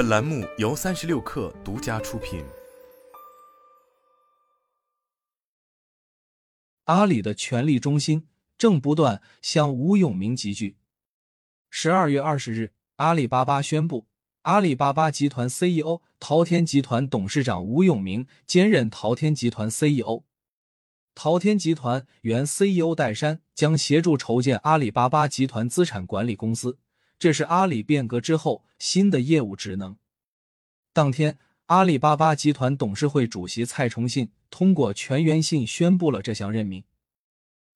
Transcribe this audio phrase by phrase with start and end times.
[0.00, 2.42] 本栏目由三十六氪独家出品。
[6.84, 8.26] 阿里的权力中心
[8.56, 10.78] 正不断向吴永明集聚。
[11.68, 14.06] 十二月二十日，阿里巴巴宣布，
[14.40, 20.22] 阿里巴巴集团 CEO、淘天集团董事长吴永明兼任淘天集团 CEO。
[21.14, 26.78] 淘天集团原 CEO 戴珊将协助筹建阿里巴巴集团资产管理公司，
[27.20, 29.96] 这是阿里变革之后新的业务职能。
[30.94, 36.82] 当天，阿里巴巴集团董事会主席蔡崇信通过全员信宣布了这项任命。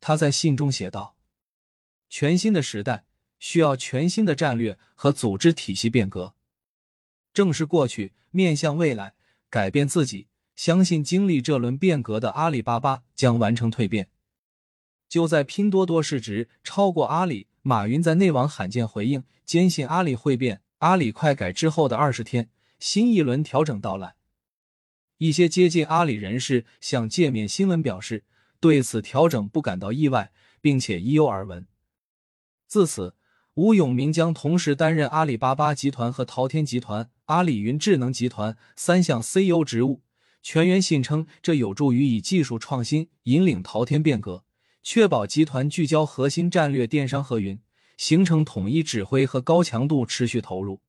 [0.00, 1.16] 他在信中写道
[2.08, 3.04] ：“全新的时代
[3.38, 6.34] 需要全新的战略和组织体系变革，
[7.34, 9.12] 正是过去面向未来，
[9.50, 14.08] 改变自己。”相信经历这轮变革的阿里巴巴将完成蜕变。
[15.06, 22.48] 就在拼多多市值超过阿里，马云在内网罕见回应，坚信阿里会变，阿里快改之后的二十天，
[22.78, 24.14] 新一轮调整到来。
[25.18, 28.22] 一些接近阿里人士向界面新闻表示，
[28.60, 31.66] 对此调整不感到意外，并且已有耳闻。
[32.68, 33.16] 自此，
[33.54, 40.02] 吴永明将同时担任阿里巴巴集团和淘天集团、阿里云智能集团三项 CEO 职务。
[40.40, 44.44] 全员信称，这有助于以技术创新引领淘天变革，
[44.88, 47.58] 确保集团聚焦核心战略电商和云，
[47.96, 50.80] 形成统一指挥和高强度持续投入。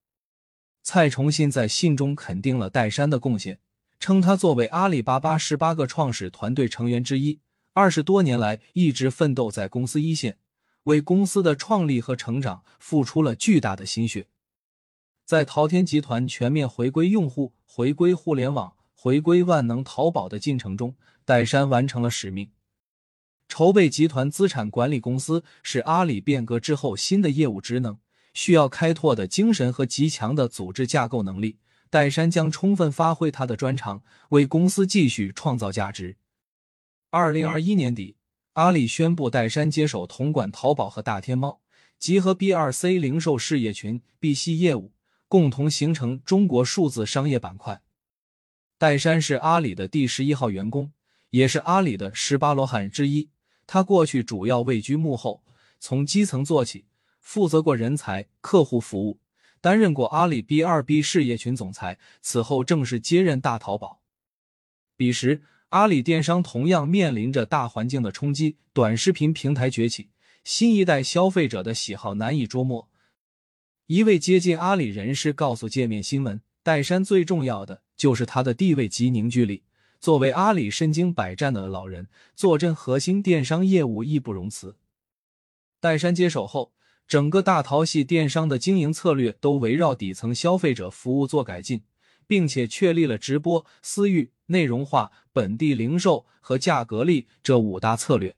[0.84, 3.60] 蔡崇信在信中肯定了戴珊的贡献，
[4.00, 7.40] 称他作为阿里巴巴十八个创始团队成员之一，
[7.74, 10.38] 二十多年来一直奋斗在公司一线，
[10.84, 14.28] 为公司的创立和成长付出了巨大的心血。
[15.26, 18.76] 在淘天集团全面回归用户、回归互联网。
[19.00, 22.50] 回归万能淘宝的进程中，戴珊完成了使命。
[23.48, 27.98] 筹备集团资产管理公司是阿里变革之后新的业务职能，
[28.34, 31.58] 需要开拓的精神和极强的组织架构能力。
[31.90, 36.18] 戴珊将充分发挥他的专长，为公司继续创造价值。
[37.10, 38.18] 二零二一年底，
[38.54, 41.62] 阿里宣布戴珊接手统管淘宝和大天猫，
[41.98, 44.92] 集合 B 二 C 零售事业群、B 系业务，
[45.30, 47.82] 共同形成中国数字商业板块。
[48.78, 50.92] 戴珊是阿里的第十一号员工，
[51.30, 53.30] 也是阿里的十八罗汉之一。
[53.68, 55.44] 他过去主要位居幕后，
[55.80, 56.86] 从基层做起，
[57.20, 59.20] 负责过人才、客户服务，
[59.62, 62.00] 担任过阿里 B 二 B 事业群总裁。
[62.22, 64.00] 此后正式接任大淘宝。
[64.96, 70.10] 彼时，阿里电商同样面临着大环境的冲击，短视频平台崛起，
[70.44, 72.90] 新一代消费者的喜好难以捉摸。
[73.88, 76.42] 一位接近阿里人士告诉界面新闻。
[76.64, 79.64] 戴珊最重要的就是他的地位及凝聚力。
[80.00, 84.76] 作为阿里身经百战的老人，坐镇核心电商业务义不容辞。
[85.80, 86.74] 戴珊接手后，
[87.08, 91.84] 整个大淘系电商的经营策略都围绕底层消费者服务做改进，
[92.26, 98.36] 并且确立了直播、私域、内容化、本地零售和价格力这五大策略。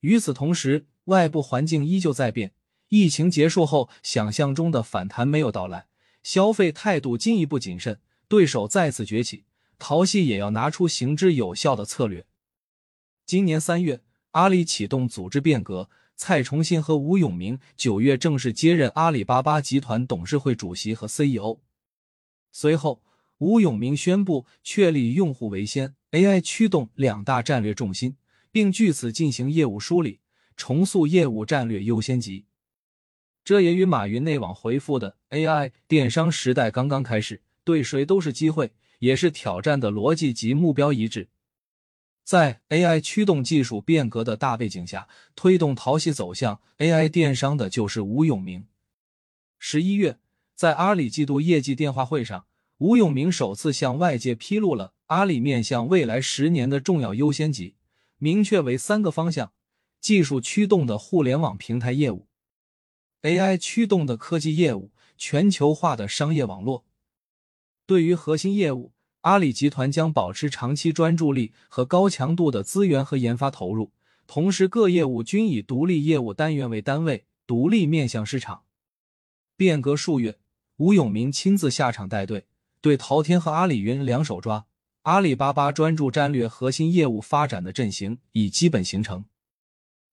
[0.00, 2.52] 与此同时，外部环境依旧在变。
[2.88, 5.88] 疫情结束后，想象中的反弹没有到来。
[6.22, 9.44] 消费态度进一步谨慎，对手再次崛起，
[9.78, 12.26] 淘系也要拿出行之有效的策略。
[13.24, 14.02] 今年三月，
[14.32, 21.60] 阿里启动组织变革，蔡崇信和吴永明九月正式接任阿里巴巴集团董事会主席和 CEO。
[22.50, 23.02] 随后，
[23.38, 28.16] 吴永明宣布确立用户为先、AI 驱动两大战略重心，
[28.50, 30.20] 并据此进行业务梳理，
[30.56, 32.46] 重塑业务战略优先级。
[33.44, 41.28] 这也与马云内网回复的 “AI 电商时代刚刚开始，对谁都是机会，也是挑战”的逻辑及目标一致。
[42.24, 48.66] 在 AI 驱动技术变革的大背景下，推动淘系走向 AI 电商的就是吴永明。
[49.58, 50.18] 十一月，
[50.54, 52.46] 在阿里季度业绩电话会上，
[52.78, 57.76] 吴永明首次向外界披露了阿里面向未来十年的重要优先级，
[58.18, 59.52] 明确为三个方向：
[60.00, 62.28] 技术驱动的互联网平台业务。
[63.22, 66.84] AI 驱动的科技业务，全球化的商业网络。
[67.88, 68.92] 对于核心业务，
[69.22, 73.92] 阿里集团将保持长期专注力和高强度的资源和研发投入，
[74.26, 78.64] 同时各业务均以独立业务单元为单位，独立面向市场。
[79.56, 80.36] 变革数月，
[80.76, 82.44] 吴永明亲自下场带队，
[82.82, 84.66] 对淘天和阿里云两手抓。
[85.04, 89.24] 阿里巴巴专注战略核心业务发展的阵型已基本形成。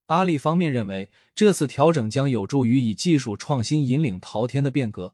[0.06, 5.14] 阿里方面认为，这次调整将有助于以技术创新引领淘天的变革，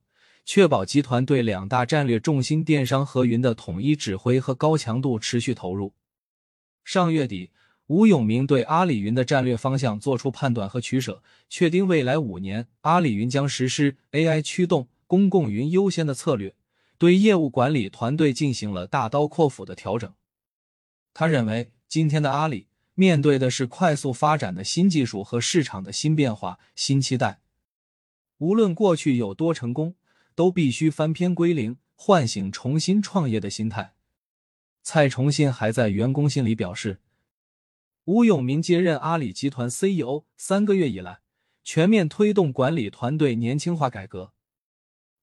[0.54, 5.94] 确保集团对两大战略重心电商和云的统一指挥和高强度持续投入。
[6.84, 7.52] 上月底，
[7.88, 16.54] 吴永明对阿里云的战略方向做出判断和取舍，确定未来五年阿里云将实施 AI 驱动、公共云优先的策略，
[16.98, 20.14] 对业务管理团队进行了大刀阔斧的调整。
[21.14, 27.40] 他认为，今天的阿里面对的是快速发展的新技术和市场的新变化、新期待。
[28.40, 29.96] 无论过去有多成功，
[30.36, 33.94] 都必须翻篇归零，唤醒重新创业的心态。
[34.84, 37.00] 蔡崇信还在员工信里表示，
[38.06, 41.20] 吴永明接任阿里集团 CEO 三个月以来，
[41.64, 44.34] 全面推动管理团队年轻化改革。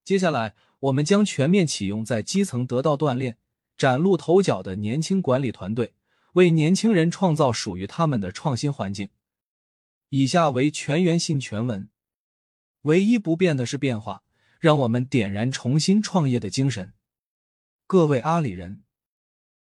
[0.05, 3.37] 接下来，我们将全面启用在基层得到锻炼、
[3.76, 5.94] 崭露头角的年轻管理团队，
[6.34, 9.11] 为年轻人创造属于他们的创新环境。
[10.11, 11.90] 以下为全员性全文，
[12.82, 14.22] 唯一不变的是变化，
[14.58, 16.93] 让我们点燃重新创业的精神。
[17.87, 18.82] 各位阿里人。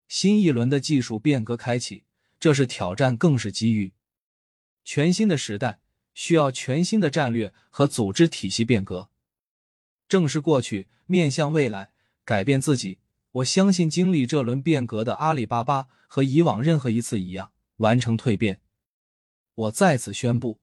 [0.06, 2.04] 新一轮的技术变革开启，
[2.38, 3.94] 这是挑战，更是机遇。
[4.84, 5.80] 全新的时代
[6.12, 9.08] 需要全新的战略和组织体系变革。
[10.06, 11.90] 正是过去面向未来，
[12.24, 12.98] 改变自己。
[13.32, 18.60] 我相信经历这轮变革的阿里巴巴和以往任何一次一样，完成蜕变。
[19.54, 20.60] 我再次宣布，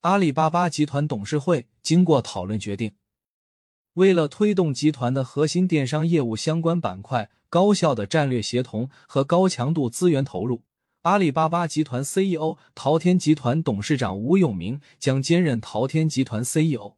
[0.00, 2.94] 阿里巴巴集团董事会经过讨论决定，
[3.94, 7.30] 为了推动集团的核心电商业务相关板块。
[7.52, 10.62] 高效的战略协同和高强度资源投入，
[11.02, 16.94] 阿里巴巴集团 CEO 淘天集团董事长吴永明将兼任淘天集团 CEO。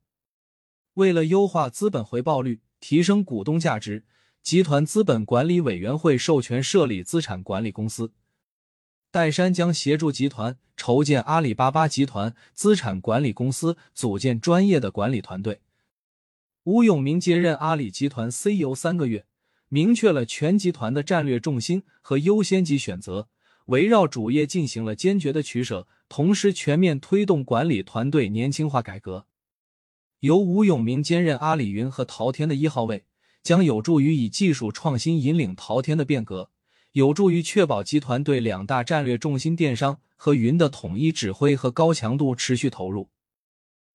[0.92, 4.04] 为了优化资本回报率、提升股东价值，
[4.42, 8.12] 集团资本管理委员会授权设立资产管理公司。
[9.10, 15.62] 戴珊将协助集团筹建阿里巴巴集团资产管理公司，组建专业的管理团队。
[16.64, 19.26] 吴永明接任阿里集团 CEO 三个月。
[19.68, 23.28] 明确了全集团的战略重心和优先级选择，
[23.66, 29.26] 围绕主业进行了坚决的取舍，同时全面推动管理团队年轻化改革。
[30.20, 33.06] 由吴永明兼任阿里云和淘天的一号位，
[33.42, 36.50] 将有助于以技术创新引领淘天的变革，
[36.92, 43.08] 有助于确保集团对两大战略重心电商和云的统一指挥和高强度持续投入。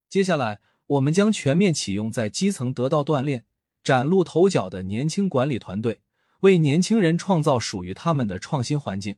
[0.08, 0.58] 接下来，
[0.88, 3.44] 我们将全面启用在基层得到锻炼。
[3.84, 6.00] 崭露头角的年轻管理团队，
[6.40, 9.16] 为年轻人创造属于他们的创新环境。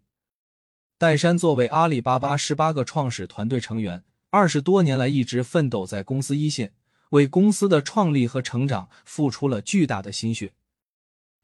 [0.96, 6.72] 戴珊作为阿里巴巴十八个创始团队成员，二十多年来一直奋斗在公司一线，
[7.10, 10.52] 为公司的创立和成长付出了巨大的心血。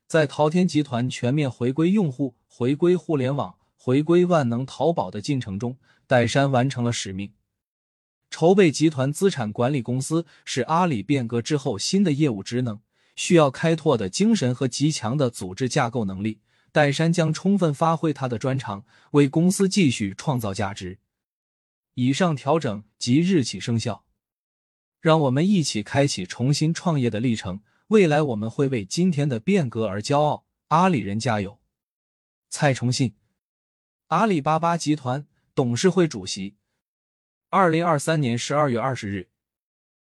[0.06, 7.32] 在淘天集团全面回归用户、回归互联网、回归万能淘宝的进程中，戴珊完成了使命。
[8.30, 12.80] 筹备集团资产管理公司是阿里变革之后新的业务职能。
[13.14, 16.40] 需要开拓的精神和极强的组织架构能力，
[16.70, 20.98] 戴珊将充分发挥他的专长，为公司继续创造价值。
[21.94, 24.04] 以上调整即日起生效，
[25.00, 27.62] 让我们一起开启重新创业的历程。
[27.86, 30.44] 未来我们会为今天的变革而骄傲。
[30.68, 31.58] 阿里人加油！
[32.50, 33.14] 蔡崇信，
[34.08, 36.56] 阿里巴巴集团董事会主席。
[37.48, 39.28] 二零二三年十二月二十日。